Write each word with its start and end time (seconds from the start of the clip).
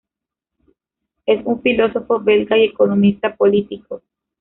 Es 1.27 1.45
un 1.45 1.61
filósofo 1.61 2.19
belga 2.19 2.57
y 2.57 2.63
economista 2.63 3.35
político. 3.35 4.01